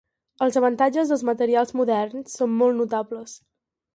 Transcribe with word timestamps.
Els 0.45 0.55
avantatges 0.61 1.11
dels 1.13 1.25
materials 1.29 1.75
moderns 1.81 2.39
són 2.41 2.57
molt 2.63 2.79
notables. 2.83 3.37